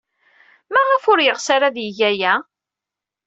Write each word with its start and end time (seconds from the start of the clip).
Maɣef 0.73 1.03
ur 1.11 1.19
yeɣs 1.21 1.47
ara 1.55 1.65
ad 1.69 1.77
yeg 1.85 1.99
aya? 2.09 2.33